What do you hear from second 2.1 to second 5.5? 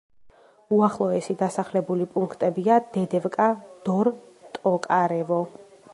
პუნქტებია: დედევკა, დორ, ტოკარევო.